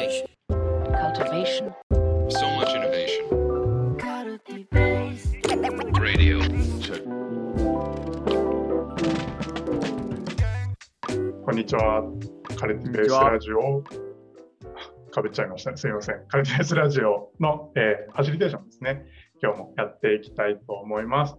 [0.00, 0.26] Cultivation.
[0.48, 1.74] cultivation,
[2.30, 3.28] So much innovation.
[6.00, 6.40] Radio.
[6.80, 7.04] Check.
[11.44, 12.02] こんにちは。
[12.58, 13.82] カルティベースラジオ。
[15.10, 15.76] かぶっちゃいましたね。
[15.76, 16.26] すみません。
[16.28, 19.04] カルティベースラジオの、えーファシリテーションですね。
[19.42, 21.36] 今日もやっていきたいと思います。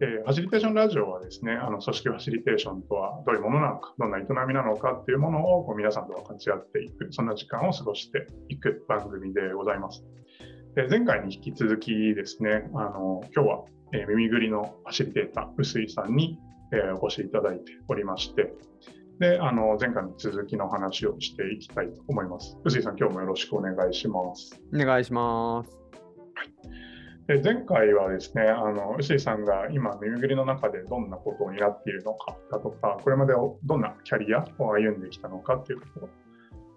[0.00, 10.04] えーファシリテーションラジオはですね、あの組織ファシリテーションとはどういうものなのか、どんな営みなのかっていうものをこう皆さんと分かち合っていく、そんな時間を過ごしていく番組でございます。
[10.74, 16.38] で前回に引き続きですね、あの今日は、えー耳ぐりのファシリテーター、臼井さんに、
[16.72, 18.52] えーお越しいただいておりまして、
[19.20, 22.58] で、あの、前回の続きの話をしていきたいと思います。
[22.64, 24.60] 臼井さん、今日もよろしくお願いします。
[24.74, 25.83] お願いします。
[27.26, 33.32] で前回はですね、あの、臼井さんが今、耳ぐりの中でどんなことを担っているのかだとか、これまで
[33.64, 36.08] どんなキャリアを歩んできたのかっていうところ。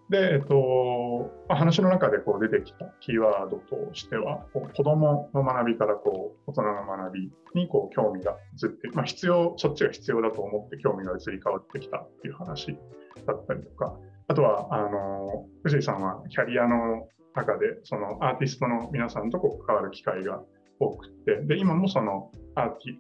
[0.10, 12.78] で、えっと、話の中でこう出てきたキーワードとしては、こう子供の学びからこう大人の学びにこう興味が移って、まあ、必要、そっちが必要だと思って興味が移り変わってきたっていう話
[13.26, 13.98] だったりとか、
[14.30, 17.08] あとは、あの、藤井さんはキャリアの
[17.38, 20.42] 中で、そのアーティストの皆さんとこう関わる機会が
[20.80, 22.98] 多くて、で、今もそのアーティ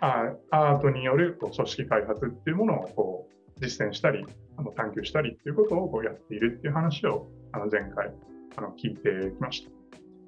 [0.51, 4.25] アートによるこう組織開発っていうものをこう実践したり、
[4.57, 8.11] あの探求したりっていうことをこうやっているっていう話をあの前回
[8.55, 9.71] あの聞いてきました。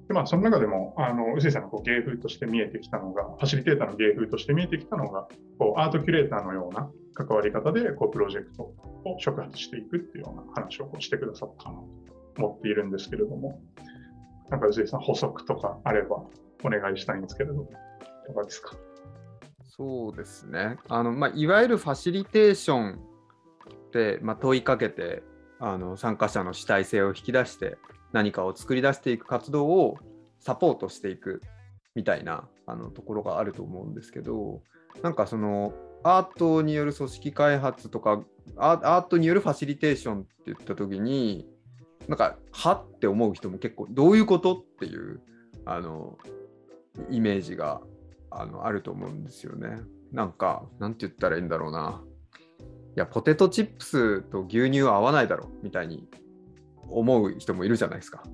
[0.08, 11.86] でまあ、その中でも、あの、臼井さんのこう芸風として見えてきたのが、ファシリテーターの芸風として見えてきたのが、こうアートキュレーターのような関わり方で、こうプロジェクトを触発していくっていうような話をこうしてくださったかなと
[12.38, 13.60] 思っているんですけれども、
[14.50, 16.16] なんか臼井さん、補足とかあれば
[16.64, 17.62] お願いしたいんですけれど、
[18.24, 18.76] いかがですか？
[19.64, 20.76] そうですね。
[20.88, 25.22] あのまあ、いわゆるファシリテーションって、まあ、問いかけて
[25.58, 27.78] あの参加者の主体性を引き出して
[28.12, 29.96] 何かを作り出していく活動を
[30.38, 31.40] サポートしていく
[31.94, 34.62] みたいなあのところがあると思うんですけど
[35.02, 35.72] なんかその
[36.02, 38.22] アートによる組織開発とか
[38.56, 41.46] アートによるファシリテーションって言った時に
[42.10, 45.20] なんかはって思う人も結構どういうことっていう
[45.64, 46.18] あの
[47.08, 47.80] イメージが
[48.32, 49.78] あのあると思うんですよね。
[50.10, 52.02] なんか、なんて言ったらいいんだろうな。
[52.96, 56.08] いや、ポテトチップスと牛乳は合わないだろみたいに
[56.88, 58.24] 思う人もいるじゃないですか。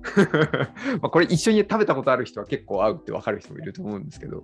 [1.03, 4.43] まこれ一緒に食べたことある人は結構合うって分かる人もいると思うんですけど、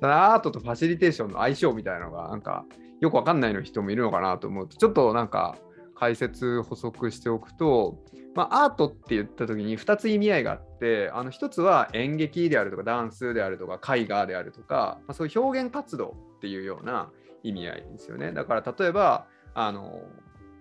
[0.00, 2.64] ただアートとファシリテーションの相性みたいなのがなんか
[3.00, 5.58] よく分かんないの人もいるのかなと思うと、ちょっとなんか
[6.00, 7.98] 解説補足しておくと、
[8.34, 17.10] まあ、アートって言った時に2つ意味合いがあってあの1つは演劇であるとかダンスであるとか絵画であるとか、まあ、そういう表現活動っていうような
[17.42, 18.32] 意味合いですよね。
[18.32, 20.00] だから例えばあの、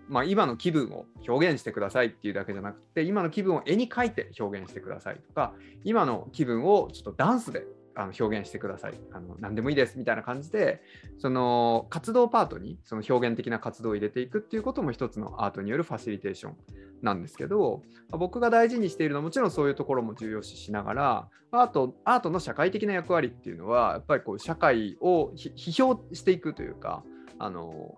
[0.10, 5.54] まあ、今の気分を表現してくださいっていうだけじゃなくて今の気分を絵に描いて表現してくださいとか
[5.86, 7.66] 今の気分をちょっとダンスで
[8.00, 8.94] あの表現してください。
[9.12, 10.82] あの何でもいいですみたいな感じで
[11.18, 16.56] その活動パートにその表現的な活動を入れていくっていうことも一つのアートによるファシリテーション
[17.02, 27.04] なんですけど僕が大事にしているのはもちろんそういうところも重要視しながらアートアートの社会的な役割っていうのはやっぱりこう社会を批評していくというか
[27.38, 27.96] あの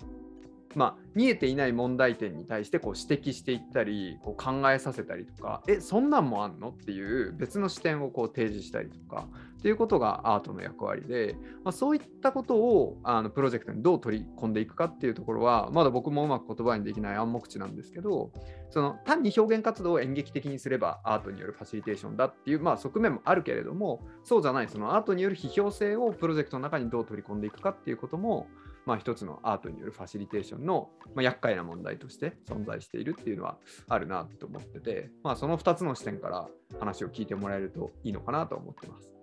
[0.76, 9.28] まあ、見えていない問題点に対してこう指摘していったりこう考えさせたりとかえそんなんもあんのっていう別の視点をこう提示したりとか
[9.60, 18.32] っていうことがアートの役割で、まあ、そういったことをあのプロジェクトにどう取り込んでいくかっていうところはまだ僕もうまく言葉にできない暗黙知なんですけど
[18.72, 28.48] その単に表現活動を演劇的にすればアートによるファシリテーションだっていう、まあ、側面もあるけれどもそうじゃないそのアートによる批評性をプロジェクトの中にどう取り込んでいくかっていうことも
[28.86, 36.48] まあ、一つのアートによるファシリテーションの、まあ、厄介な問題として存在しているっていうのはあるなと思ってて、まあ、その2つの視点から
[36.80, 39.14] 話を聞いてもらえるといいのかなと思ってます。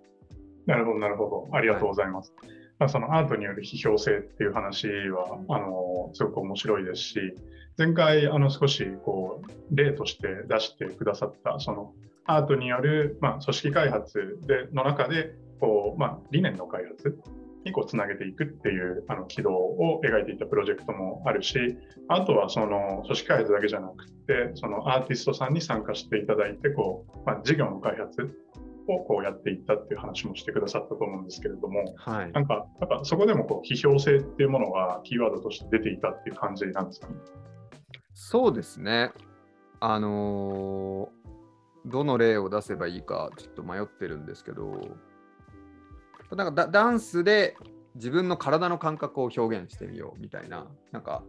[0.65, 1.57] なるほど、なるほど。
[1.57, 2.33] ありがとうございます。
[2.77, 7.19] まあ、そのアートによる批評性っていう話は、あの、すごく面白いですし、
[7.77, 11.93] 前回、あの、少し、こう、例として出してくださった、その、
[12.25, 17.19] アートによる、まあ、組織開発での中で、こう、まあ、理念の開発
[17.65, 21.77] にこうつなげていくっていうあの軌道を描いていたプロジェクトもあるし、
[22.07, 28.21] あとはその組織開発だけじゃなくて、そのアーティストさんに参加していただいて、こう、まあ、事業の開発
[28.87, 37.15] をこうやっていったっていう話もしてくださったと思うんですけれども、はいなんか、やっぱそこでもこう批評性っていうものがキーワードとして出ていたっていう感じなんですかね？
[38.13, 39.11] そうですね。
[39.79, 41.19] あのー
[41.85, 44.81] どの例を出せばいいかちょっと迷ってるんですけど、
[46.35, 47.55] なんかダンスで
[47.95, 51.23] 自分の体の感覚を表現してみようみたいな、なんか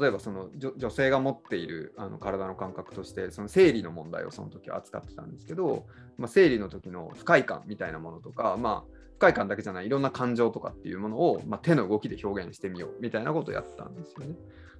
[0.00, 5.86] 例えばその女性が持っているあの体の感覚としてその生理の問題をその時は扱ってたんですけど、
[6.18, 14.34] まあ、生理の時の不快感みたいなものとか、まあ、不快感だけじゃないいろんな感情とかっていうものを、まあ、手の動きで表現してみようみたいなことをやってたんですよね。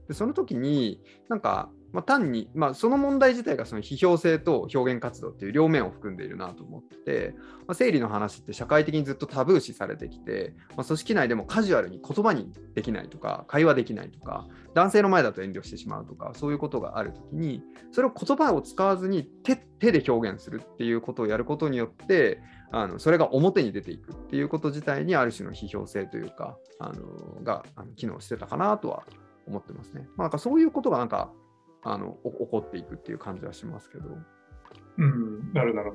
[0.08, 7.34] でその時になんか、まあ、単に、まあ、その問題自体がその批評性と表現活動っていう両面を含んでいるなと思ってて、
[7.68, 17.62] まあ、生理の話って社会的にずっとタブー視されてきて、まあ、組織内でもカジュアルに言葉にできないとか会話できないとか男性の前だと遠慮してしまうとかそういうことがある時に
[17.92, 22.40] それを言葉を使わずに手手で表現するっていうことをやることによって
[22.72, 29.04] あのそれが表に出ていくっていうこと自体にある種の批評性というかあのがあの機能してたかなとは
[29.46, 30.08] 思ってますね。
[30.16, 31.30] まあ、なんかそういうことがなんか
[31.84, 34.08] あのお起こっていくっていう感じはしますけど。
[34.98, 35.92] うん、なるなる。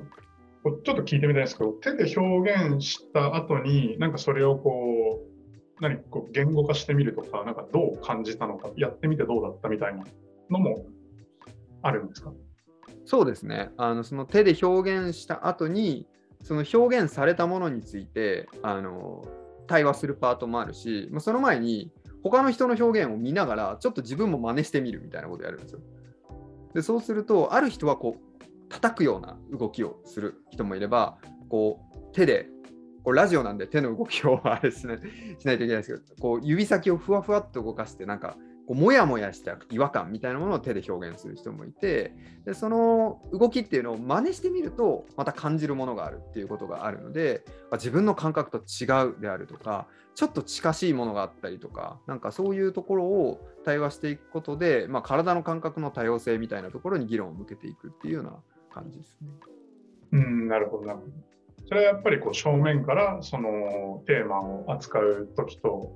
[0.84, 5.20] ちょっと聞いてみたいんですけど、手で表現した後に、なんかそれをこ
[5.78, 10.04] う、何こう言語化してみるとか、なんかどう感じたのか、やってみてどうだったみたいな
[10.50, 10.86] のも
[11.82, 12.32] あるんですか？
[13.06, 16.06] そうですねあのその手で表現した後に
[16.42, 19.26] その表現されたものについてあの
[19.66, 21.90] 対話するパートもあるし、まあ、その前に
[22.22, 25.80] 他の人の表現を見ながらちょっと自分も真似してみるみたいなことをやるんですよ。
[26.74, 31.18] でそうするとある人はこう叩くような動きをする人もいれば
[31.48, 32.46] こう手で
[33.02, 34.98] こうラジオなんで手の動きをあれしない
[35.38, 38.36] しないといけないですけどこう指先をふわふわっと動かしてなんか
[38.66, 42.14] こうもやもやした違和感みたいなものを手で表現する人もいて
[42.44, 58.32] でその動きっていうのを真似してみるとまた感じるものがあるっていうことがあるのでまあ自分の感覚と違うであるとかちょっと近しいものがあったりとかなんかそういうところを対話していくことで、まあ、体の感覚の多様性みたいなところに議論を向けていくっていうような
[58.72, 59.28] 感じですね。
[60.12, 61.12] うん、なるほどなるほど。
[61.66, 65.92] それはやっぱりこう正面からそのテーマを扱うときと、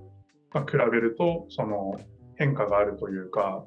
[0.52, 2.00] まあ、比べるとその
[2.36, 3.64] 変化があるというか、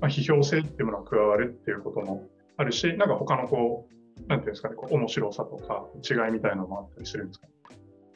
[0.00, 2.26] まあ、批評性っていうものが加わるっていうことも
[2.56, 7.46] あるし、なんか他のこう、なんていうんですかね、こう面白さとか違いみたいなのもあったりするんですか？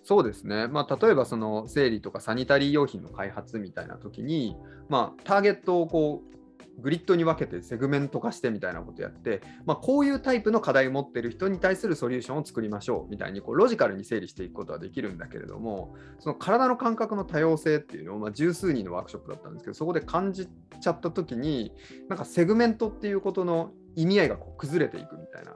[0.05, 4.57] そうですね、まあ、例えばその生理とかサニタリー用品の開発みたいな時に、
[4.89, 6.42] まあ、ターゲットをこう
[6.79, 20.49] グリッドに分けてセグメント化してみたいなことやって、まあ、こういうタイプの課題を持ってる人に対するソリューションを作りましょうみたいにこうロジカルに整理していくことはできるんだけれどもその体の感覚の多様性っていうのを、まあ、十数人のワークショップだったんですけどそこで感じ
[20.81, 21.73] ちゃった時に
[22.09, 25.55] なんかセグメントっていうことの意味合いがこう崩れていくみたいな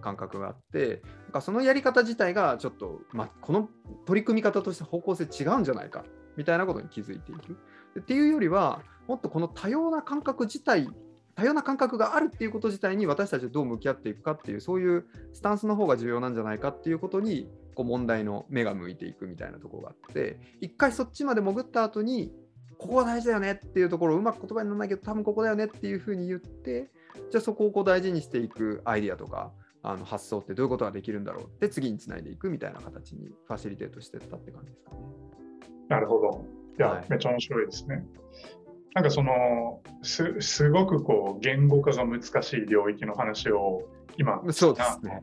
[0.00, 3.68] 感覚があってなんかそのやり方自体がちょっと、ま、この
[4.06, 6.04] 取り組み方として方向性違うんじゃないか
[6.38, 7.58] みたいなことに気づいていく。
[8.00, 10.88] っていうよりはもっとこの多様な感覚自体
[11.34, 22.32] 多様な感覚があるっていうこと自体に私たちはどう向き合っていくかっていうそういうスタンスの方が重要なんじゃないかっていうことにこう問題の目が向いていくみたいなところがあって一回そっちまで潜った後に
[22.76, 26.90] ここが大事だよねっていうところをうまく言葉にならないけど多分ここだよねっていうふうに言って
[27.30, 29.52] じゃあそこをこう大事にしていくアイディアとか
[29.82, 34.96] あの発想ってどういうことができるんだろうって次につないでいくみたいな形にファシリテートしてったって感じですかね。
[35.88, 36.44] なるほど。
[36.78, 38.04] いや、はいめっちゃ面白いですね。
[38.94, 43.82] なんかそのすすごくこう言語化が難しい領域の話を
[44.16, 45.22] 今そうですね。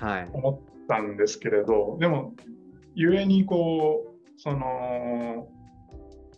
[0.00, 0.28] はい。
[0.32, 2.34] 思ったんですけれど、でも、
[2.94, 5.48] ゆえにこう、その、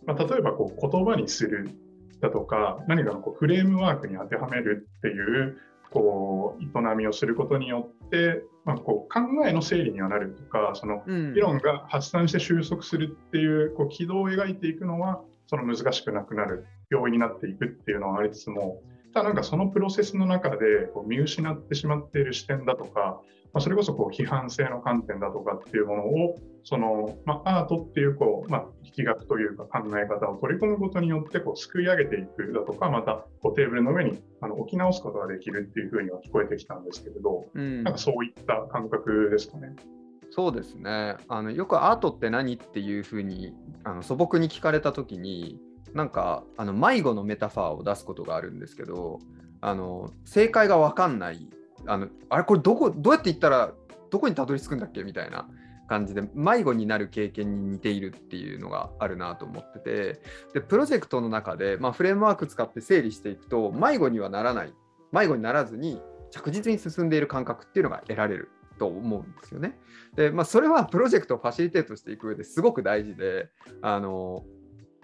[0.05, 1.69] まあ、例えばこう言葉にする
[2.21, 5.57] だとか、何かのこうフレームワークに当てはめるっていう
[5.91, 7.96] こう営みをすることによって、
[8.65, 11.33] まあ、こう考えの整理にはなるとか、そのうん。
[11.33, 18.81] 議論が発散して収束するっていうこう軌道を描いていくのはその難しくなくなる要因になっていくっていうのはありつつも
[19.17, 23.19] ただなんかそのプロセスの中でこう見失ってしまっている視点だとか、
[23.51, 39.75] まあ、それこそこう批判性の観点だとかっていうものをその、まあ、アートっていうこう、まあ、力学というか考え方を取り込むことによってこうすくい上げていくだとかまたこうテーブルの上にあの置き直すことができるっていうふうには聞こえてきたんですけれどうんなんかそういった感覚ですかね。
[40.29, 45.57] そうですねあのよくアートって何っていうふうにあの素朴に聞かれた時に
[45.93, 49.19] なんかあの迷子のメタファーを出すことがあるんですけど
[49.61, 51.49] あの正解が分かんない。
[51.85, 53.71] あのあれこれどこどうやって行ったら
[54.09, 55.03] どこにたどり着くんだっけ？
[55.03, 55.47] みたいな
[55.87, 60.21] 感じで迷子になる経験に似ているっていうのがあるなと思ってて。
[60.53, 64.73] でプロジェクトの中で、まあ、フレームワーク使って整理していくと迷子にはならない。
[65.11, 66.01] 迷子にならずに
[66.31, 69.79] 着実に進んでいる感覚っていうのが得られると思うんですよね。
[70.15, 73.49] で、まあ、それはプロジェクトをファシリテートしていく上ですごく大事で、
[73.81, 74.43] あの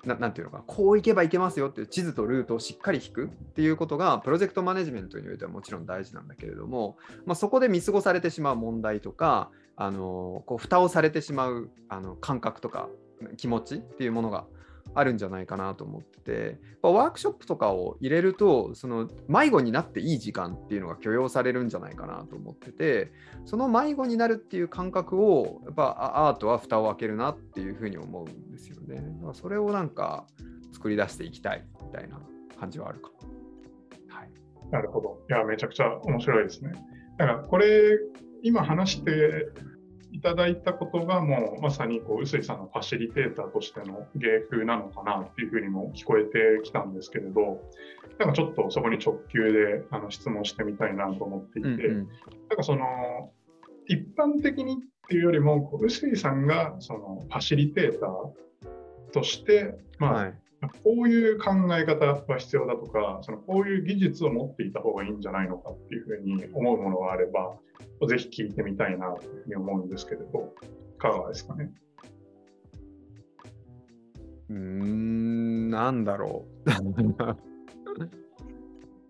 [0.06, 12.90] ななんていうのか、こう行けば行けますよっていう地図とルートをしっかり引くっていうことが、プロジェクトマネジメントにおいてはもちろん大事なんだけれども、まあ、そこで見過ごされてしまう問題とか、あのこう蓋をされてしまうあの感覚とか
[13.38, 14.46] 気持ちっていうものが
[14.96, 23.12] あるんじゃないかなと思ってて、ワークショップとかを入れると、その迷子になっていい時間っていうのが許容されるんじゃないかなと思ってて、
[23.46, 28.96] その迷子になるっていう感覚を、やっぱアートは蓋を開けるなっていうふうに思うんですよね。
[28.96, 30.28] だからそれをなんか
[30.72, 32.20] 作り出していきたいみたいな
[32.60, 33.12] 感じはあるか。
[34.10, 34.30] はい。
[34.72, 35.22] なるほど。
[35.30, 36.74] いや、めちゃくちゃ面白いですね。
[37.18, 38.00] だからこれ、
[38.44, 39.48] 今話して
[40.14, 47.60] いただいたことが、もうまさにこう臼井さんのファシリテーターとしての芸風なのかなっていうふうにも聞こえてきたんですけれど、
[48.20, 52.08] なんかちょっとそこに直球であの質問してみたいなと思っていて、うんうん
[52.48, 52.86] なんかその
[53.88, 54.76] 一般的にっ
[55.10, 60.43] ていうよりも、臼井さんがそのファシリテーターとして、まあはい。
[60.70, 67.56] こういう考え方が必要だとか、そのこういう技術を持っていた方がいいんじゃないのかっていうふうに思うものがあれば、
[68.08, 70.54] ぜひ聞いてみたいなというふうに思うんですけれど、
[70.96, 71.72] いかがですかね？
[74.50, 76.70] うーん、なんだろう。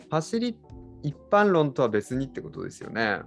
[0.09, 0.59] 走り、
[1.01, 3.19] 一般論とは別にってことですよね。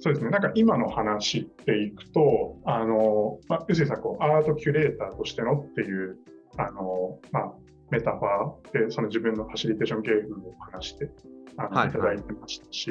[0.00, 6.18] そうですね、なんか今の話っていくと、あのまあ、臼井さんこう、アートキュレーターとしてのっていう
[6.58, 7.52] あの、まあ、
[7.90, 11.10] メタファーで、その自分のファシリテーション芸風を話して
[11.56, 12.90] あの、はいい、ただいてましたし、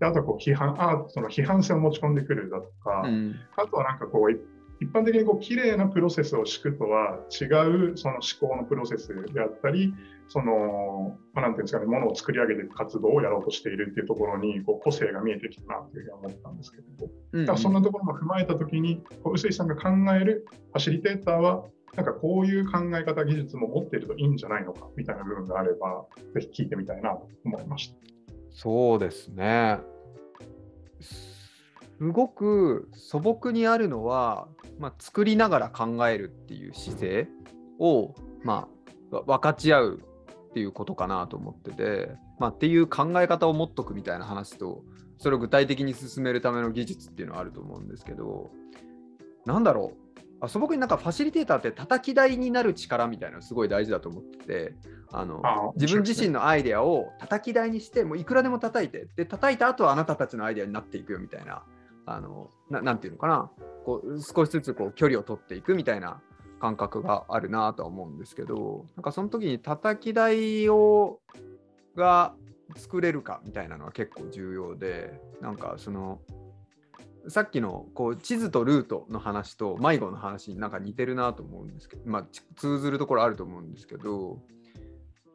[0.00, 3.36] であとはこう批判アートの批判性を持ち込んでくるだとか、うん。
[3.56, 4.36] あとはなんかこう、い
[4.80, 7.44] 一般的にこう綺麗なプロセスを敷くとは違
[7.92, 9.94] うその思考のプロセスであったり、
[10.28, 21.64] その、まあ、なんていうんですかね、ものを作り上げていく活動をやろうとしているっていうところに、こう個性が見えてきたなというふうに思ったんですけれど、うんだからそんなところも踏まえたときに、こう臼井さんが考えるファシリテーターは、
[21.96, 27.96] なんかこういう考え方、技術も持っているといいんじゃないのかみたいな部分があれば、ぜひ聞いてみたいなと思いました。
[28.50, 29.78] そうですね。
[31.00, 34.48] すごく素朴にあるのは、
[34.78, 37.28] まあ、作りながら考えるっていう姿勢
[37.78, 38.68] を、ま
[39.12, 40.02] あ、分かち合う
[40.50, 44.82] っていうことかなと思ってて、まあ、っていう考え方を持っとくみたいな話と
[45.18, 48.50] それを具体的に進めるための技術っていうのはあると思うんですけど
[49.46, 50.03] なんだろう
[50.40, 54.74] あ素朴になんかファシリテーターって叩き台になる力みたいなのすごい大事だと思ってて
[55.12, 61.62] あのあ自分自身ののアイデアを叩き台にしてもういくらでも叩いてで叩いた後はあなたたちのアイデアになっていくよみたいな
[62.06, 63.50] あのなていうのかな。
[63.84, 66.20] こう少しずつこう距離を取っていくみたいな
[66.58, 71.20] 感覚があるなとは思うんですけどなんかその時に叩き台を
[71.94, 72.34] が
[72.76, 76.20] 作れるかみたいなのは結構重要でなんかその
[77.28, 82.26] さっきのこう地図とルートの話と迷子の話になんか似てるなと思うんですけど、まあ、
[82.56, 84.38] 通ずるところあると思うんですけど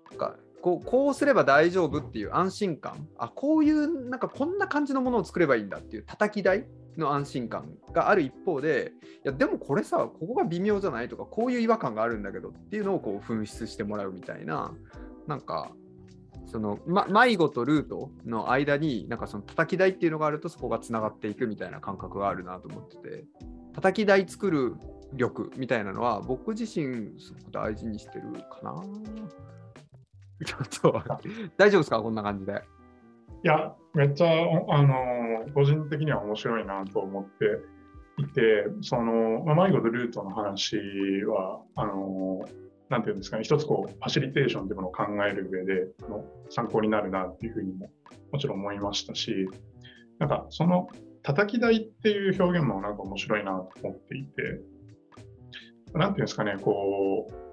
[0.10, 3.08] なんかこうこうすれば大丈夫っていう安心感。
[3.18, 6.66] あこういうなんかこんな感じのものを作ればいいんだっていう叩き台
[6.98, 8.92] の安心感がある一方で
[9.24, 14.74] いやでもこれさここが微妙じゃないとかこういう違和感があるんだけどっていうのをこう紛失してもらうみたいな
[15.28, 15.72] なんか
[16.52, 23.26] その、ま、迷子とルートの間になんかその叩き台っていうのがあるとそこがつながっていくみたいな感覚があるなと思ってて
[23.74, 24.76] 叩き台作る
[25.14, 28.76] 力みたいなのは僕自身すごく大事にしてるかな。
[30.46, 30.58] ちょ
[30.90, 31.04] っと
[31.58, 32.02] 大丈夫ですか？
[32.02, 32.64] こんな感じで。
[33.44, 37.46] いや、めっちゃ、あのー個人的には面白いなと思って
[38.22, 40.76] いて、その、まあ、迷子とルートの話
[41.26, 47.92] は、あのーなんていうんですかね、一つこう、ファシリテーションというものを考える上で、の参考になるなっていうふうにも、
[48.32, 49.48] もちろん思いましたし、
[50.18, 50.88] なんか、その、
[51.22, 54.62] 叩き台っていう表現もなんか面白いなと思っていて、
[55.94, 57.49] なんていうんですかね、こう、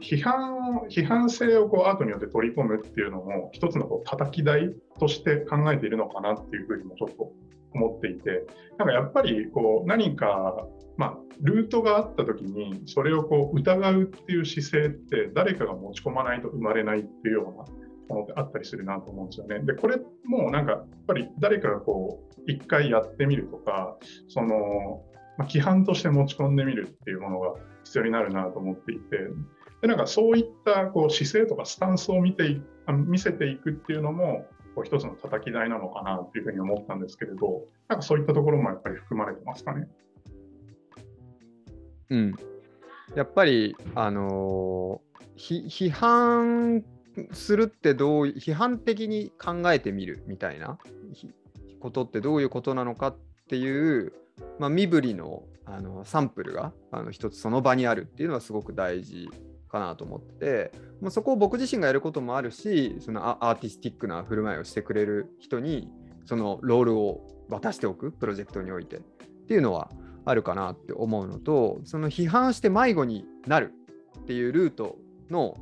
[0.00, 7.32] 批判を批判性をこうアートによって取り込むっていうのも一つのこう叩き台として考えているのかなっていうふうにもちょっと
[7.74, 8.46] 思っていて
[8.78, 17.50] なんかやっぱりこう何か、まあ、ルートがあった時にそれをこう疑うっていう姿勢って誰かが持ち込まないと生まれないっていうような
[18.14, 19.60] ものってあったりするなと思うんですよね。
[19.60, 23.96] でこれもなんかやっぱり誰かがこう一回やってみるとか
[24.28, 25.04] その、
[25.38, 29.16] まあ、規範として持ち込んでみるっていうものが必要になるなと思っていて
[29.80, 39.88] でなんかそういったこう姿勢とかスタンスを見て見せていくっていうのもこう一つの叩き台なのかなっていうふうに思ったんですけれどなんかそういったところもやっぱり含まれてますかね？
[42.10, 42.34] うん、
[43.14, 46.84] やっぱり、あのーひ批判
[47.32, 50.76] するってどう批判的に考えてみるみたいな
[51.80, 53.16] ことってどういうことなのかっ
[53.48, 54.12] ていう、
[54.58, 59.30] まあ、身振りのあのサンプルがあの一つその場にあるっていうのはすごく大事
[59.70, 65.88] かなと思って、まあ、そこを僕自身がやることもあるしそのアーティスティックな振る舞いをしてくれる人に
[66.26, 69.00] そのロールを渡しておくプロジェクトにおいて。
[69.50, 69.90] っていうのは
[70.24, 73.72] あるかなって思うのとその批判して迷子になる
[74.20, 74.96] っていうルート
[75.28, 75.56] の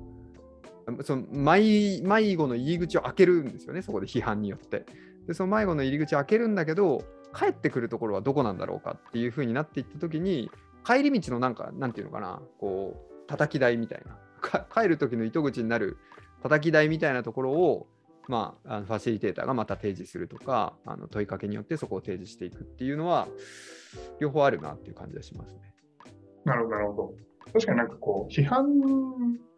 [1.04, 4.84] その迷迷子の入り口を開けるんですよねそこで批判によって。
[5.26, 7.02] でその迷子の入り口を開けるんだけど
[7.34, 10.50] 帰ってくるところはどこなんだろうかっていう風になっていった時に
[10.84, 15.98] 帰り道のなんかなんていうのかなこう叩き台みたいなか帰る時の糸口になる
[16.42, 17.86] 叩き台みたいなところを
[18.28, 23.26] まあ、あのファシリテーターがまた提示するとかあの問いかけによってそこを提示していくっていうのは
[24.20, 25.60] 両方あるなっていう感じがしますね。
[26.44, 27.14] なるほど、なるほど。
[27.52, 28.66] 確かになんかこう、批判、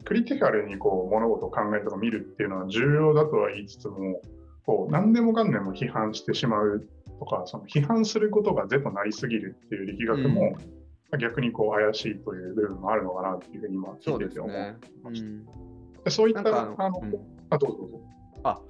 [0.05, 4.23] クリティカルにこう物事を考えとか見るっていうのは重要だとは言いつつも、
[4.65, 10.80] こう何でもかんでも批判してしまうとか、その批判することが是となりすぎるっていう力学も、うん、
[11.19, 14.57] 逆にこう怪しいという部分もあるのかなっていうふうに今聞いてて思い
[15.03, 15.29] ました。
[15.29, 15.45] そう、ね。
[16.05, 17.15] うん、そういったあの、あの、うん、
[17.51, 18.01] あどうぞどうぞ。
[18.43, 18.61] あ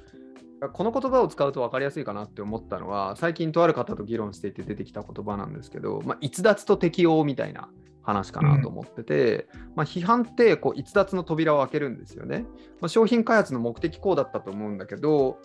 [0.72, 7.70] この言葉を使うと分かりやすいかなって思ったのは最近とある方と議論していて出てきた言葉なんですけど、まあ、逸脱と適応みたいな
[8.02, 12.44] 話かなと思ってて、うん、まあ、批判ってこう逸脱の扉を開けるんですよね、
[12.80, 15.38] まあ、商品開発の目的こうだったと思うんだけど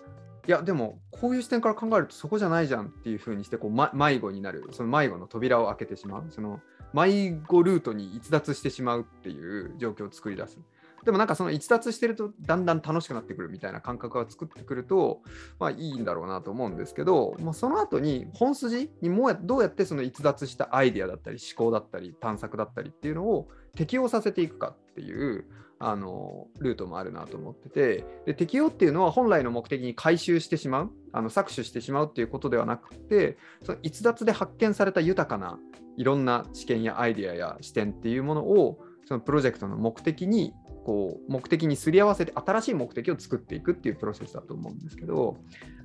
[0.47, 6.25] いやでもこういう視点から考えるとそこじゃないじゃんっていうふうにしてこう、ま、迷子になるその迷子の扉を開けてしまう。
[6.29, 6.59] その
[6.93, 10.59] 迷子ルートに逸脱してしまうっていう状況を作り出す。
[11.05, 15.21] でもなんかその逸脱してるとだんだん楽しくなってくるみたいな感覚が作ってくると、
[15.59, 25.45] まあいいんだろうなと思うんですけど、まあ、その後に本筋にもうどうやってその逸脱したアイデアだったり思考だったり探索だったりっていうのを適用させていくかっていう
[25.77, 35.59] あのルートもあるなと思っててで適用っていうのは本来の目的に回収してしまうあの搾取してしまうっていうことではなくてその逸脱で発見された豊かな
[35.97, 40.53] いろんな知見やアイデアや視点っていうものをそのプロジェクトの目的に
[40.85, 45.37] こう目的にすり合わせて新しい目的を作っていくっていうプロセスだと思うんですけど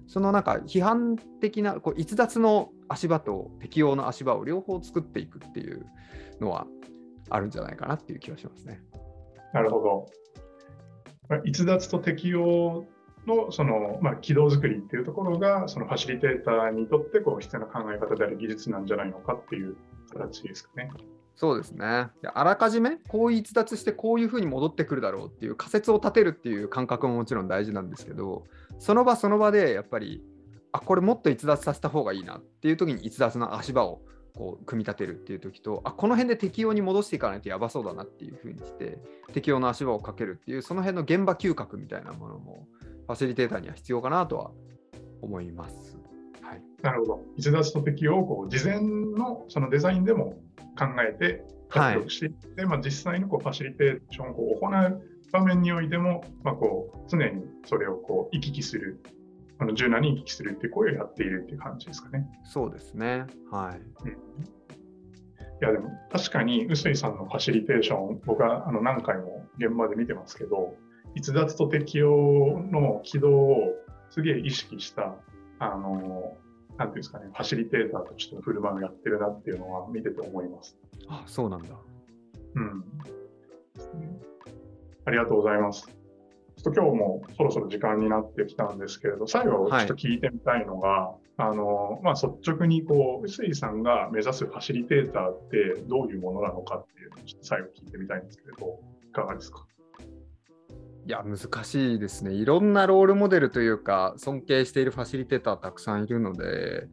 [0.07, 5.87] そのなんか批判的なこう逸脱の足場と適応の足場を両方作っていくっていう
[6.41, 6.67] のは
[7.31, 8.83] あるんじゃないかなっていう気がしますね。
[9.55, 10.07] なるほ
[11.29, 11.41] ど。
[11.45, 12.87] 逸脱と適応
[13.27, 19.77] のその、まあ、軌道作りっていうところがそのファシリテーターにとってこう必要な考え方である技術なんじゃないのかっていう
[20.11, 20.91] 形ですかね。
[21.37, 22.09] そうですね。
[22.35, 28.45] あらかじめこう逸脱してこういうふうに戻ってくるだろうっていう仮説を立てるっていう感覚ももちろん大事なんですけど、
[28.79, 30.23] その場その場でやっぱり、
[30.73, 34.03] あ、これもっと逸脱させた方がいいなっていう時に逸脱の足場を
[34.35, 38.99] こう組み立てるっていう時と、あ、この辺で適用に戻していかないとやばそうだなっていうふうにして、
[39.33, 42.67] 適用の足場をかけるっていう、その辺の現場嗅覚みたいなものも、
[43.07, 44.51] ファシリテーターには必要かなとは
[45.23, 46.00] 思います。
[46.83, 47.25] はい、なるほど。
[47.37, 50.41] 逸脱と適用をこう事前のそのデザインでも
[50.79, 59.01] 考えて獲得していって、はい、まあ、実際のこうファシリテーションを行う場面においても、まあ、こう常にそれをこう行き来する、
[59.59, 62.27] あの柔軟に行き来するっていう声をやっているっていう感じですかね。
[62.45, 63.27] そうですね。
[63.51, 63.81] はい。
[64.05, 64.15] うん、い
[65.61, 70.75] や、でも確かに臼井さんのファシリテーション、僕はあの何回も現場で見てますけど、
[71.15, 72.11] 逸脱と適用
[72.71, 73.75] の軌道を
[74.11, 75.15] すげえ意識した、
[75.59, 76.37] あの、
[76.81, 80.79] なんていうんですかね、ファシリテーターとしての振る舞いをやってるなっていうのは見てて思います。
[81.09, 81.69] あ、そうなんだ。
[82.55, 82.85] うん。
[85.05, 85.87] ありがとうございます。
[85.87, 99.67] ちょっと今日もそろそろ時間になってきたんですけれど、最後ちょっと聞いてみたいのが、はい、あのまあ、率直にこう臼井さんが目指すファシリテーターってどういうものなのかっていうのをちょっと最後聞いてみたいんですけれど、いかがですか？
[101.07, 102.33] いや、難しいですね。
[102.33, 106.89] いろんなロールモデルというか、尊敬しているファシリテーターたくさんいるので、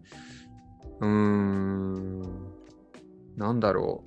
[1.02, 2.22] うーん、
[3.36, 4.04] なんだろ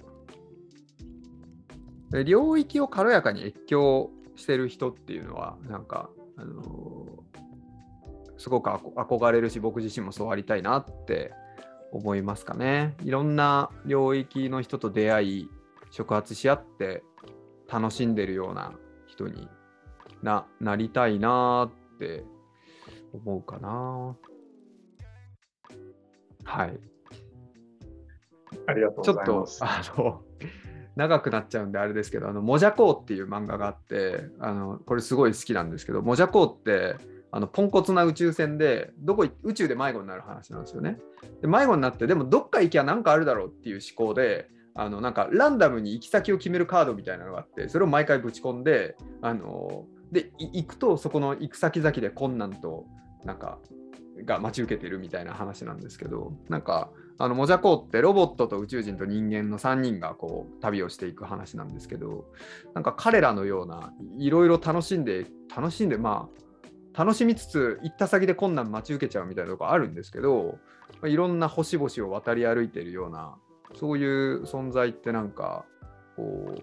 [2.12, 2.24] う。
[2.24, 11.32] 領域を軽やかに越境してる人っていうのは、なんか、あのー、すごく憧れるし、僕自身もそうありたいなって
[11.92, 12.96] 思いますかね。
[13.04, 15.50] いろんな領域の人と出会い、
[15.90, 17.02] 触発し合って
[17.68, 18.72] 楽しんでるような
[19.06, 19.48] 人に
[20.22, 22.24] ななりたいなって
[23.12, 24.16] 思うかな。
[26.44, 26.80] はい。
[28.66, 29.58] ありがとうございます。
[29.58, 30.22] ちょっと、あの、
[30.96, 36.96] 長くなっちゃうんであれですけど、あの、もじゃこうっていう漫画があって、あの、これすごい好きなんですけど、もじゃこうって、
[37.32, 40.98] あのポンコツな宇宙船でどこ宇宙で迷子になる話なんですよね。
[41.40, 52.86] で迷子になってでもどっか行きゃ何かあるだろうっていう思考であのなんかランダムに行き先を決めるカードみたいなのがあってそれを毎回ぶち込んであので行くとそこの行く先々で困難と
[53.24, 53.58] なんか
[54.24, 62.24] が待ち受けてるみたいな話なんですけどなんかあのモジャコってロボットと宇宙人と人間の3人がこう旅をしていく話なんですけど
[62.74, 66.28] なんか彼らのようないろいろ楽しんで楽しんでま
[66.94, 70.58] あ楽しみつつ行った先で困難待ち受けちゃうみたいなとこあるんですけど
[71.04, 73.36] いろんな星々を渡り歩いてるような
[73.74, 75.64] そういう存在ってなんか、
[76.16, 76.62] こう、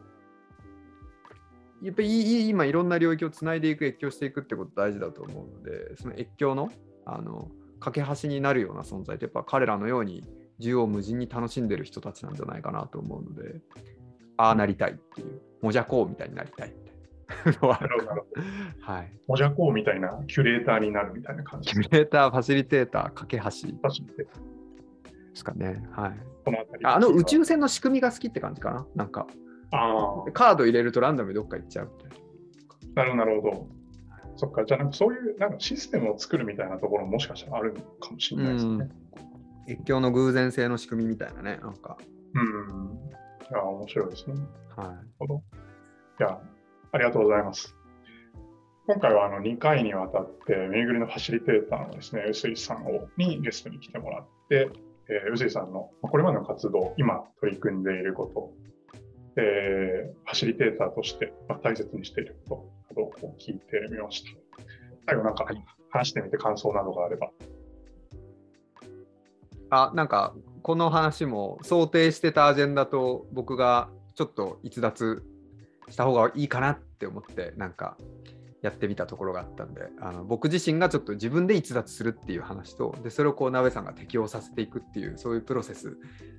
[1.84, 6.70] やっぱり今いろんな領域をつないでいく、越境していくってこと大事だと思うので、その越境の
[7.06, 10.24] あの架け橋になるような存在って、やっぱ彼らのように
[10.60, 13.62] 縦横無尽に楽しんでる人たちなんじゃないかなと思うので、
[14.38, 17.80] ああなりたいっていう、もじゃこうみたいになりたいみたいなのは。
[19.28, 23.52] もじゃこうみたいなキュレーターになるみたいな感じキュレーター、ファシリテーター、架け橋で
[25.36, 25.84] すかね。
[25.92, 26.20] はい。
[26.44, 26.86] このあたり。
[26.86, 28.88] あの宇宙船の仕組みが好きって感じかな？
[28.96, 29.28] なんか、
[29.72, 33.12] あカード入れるとランダムでどっか行っちゃうみたいな。
[33.12, 33.68] あ、なるほど。
[34.36, 38.90] そっか、じゃあなんかそういうなんかシステムを作るみたいなところももしかしたらあるのかもしれないですね。
[39.68, 41.60] 越境の偶然性の仕組みみたいなね。
[41.62, 41.98] なんか。
[42.34, 43.00] うん。
[43.50, 44.36] いや、面白いですね。
[44.76, 44.88] はい。
[44.88, 45.44] なるほど。
[46.20, 46.40] いや、
[46.92, 47.76] ありがとうございます。
[48.88, 54.70] 今回はあの2回にわたって、巡りのファシリテーターのですね、臼井さんをにゲストに来てもらって、
[55.10, 58.54] えー、臼井さんのまあこれまでの活動、今取り組んでいること、
[59.38, 64.30] えーファシリテーターとしてまあ大切にしていることなどを聞いてみました。
[65.08, 65.46] 最後なんか
[65.90, 67.30] 話してみて感想などがあれば。
[69.70, 75.24] あ、なんか、この話も想定してたアジェンダと僕がちょっと逸脱
[75.90, 77.98] した方がいいかなって思って、なんか、
[78.62, 85.98] やってみたところがあったんであの僕自身がちょっと自分で逸脱するっていう話とでそれをこう鍋さんが適応させていくっていうそういうプロセス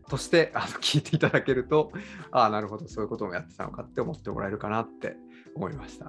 [0.08, 1.92] としてあの 聞いていただけると
[2.30, 5.16] ああなるほどそういうこともやってたのかって思ってもらえるかなって
[5.54, 6.06] 思いました。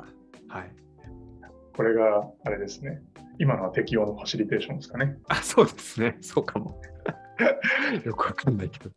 [0.47, 0.75] はい、
[1.75, 3.01] これがあれですね。
[3.37, 5.17] 今のは適用のファシリテーションですかね。
[5.27, 6.81] あそうですねそうかも。
[8.03, 8.91] よくわかんないけど。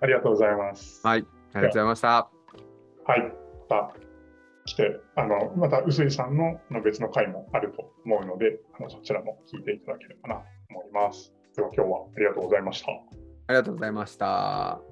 [0.00, 1.06] ありがとうございます。
[1.06, 2.30] はいありがとうございました。
[3.04, 3.22] はい、
[3.68, 4.07] また
[4.68, 11.32] 来て、あのまた臼井さんのあの別の回もあると思うので、あのそちらも聞いていただければなと思います。
[11.56, 12.92] では今日はありがとうございました。
[12.92, 14.87] ありがとうございました。